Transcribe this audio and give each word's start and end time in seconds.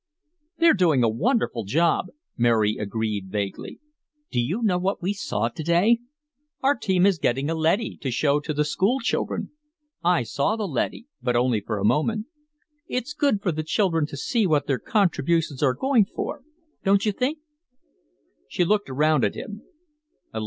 "They're 0.57 0.73
doing 0.73 1.03
a 1.03 1.07
wonderful 1.07 1.63
job," 1.63 2.07
Mary 2.35 2.75
agreed 2.79 3.29
vaguely. 3.29 3.79
"Do 4.31 4.39
you 4.39 4.63
know 4.63 4.79
what 4.79 4.99
we 5.03 5.13
saw 5.13 5.47
today? 5.49 5.99
Our 6.63 6.73
team 6.75 7.05
is 7.05 7.19
getting 7.19 7.51
a 7.51 7.53
leady 7.53 7.97
to 7.97 8.09
show 8.09 8.39
to 8.39 8.51
the 8.51 8.65
school 8.65 8.97
children. 8.99 9.51
I 10.03 10.23
saw 10.23 10.55
the 10.55 10.67
leady, 10.67 11.05
but 11.21 11.35
only 11.35 11.61
for 11.61 11.77
a 11.77 11.85
moment. 11.85 12.25
It's 12.87 13.13
good 13.13 13.43
for 13.43 13.51
the 13.51 13.61
children 13.61 14.07
to 14.07 14.17
see 14.17 14.47
what 14.47 14.65
their 14.65 14.79
contributions 14.79 15.61
are 15.61 15.75
going 15.75 16.05
for, 16.05 16.41
don't 16.83 17.05
you 17.05 17.11
think?" 17.11 17.37
She 18.47 18.65
looked 18.65 18.89
around 18.89 19.23
at 19.23 19.35
him. 19.35 19.61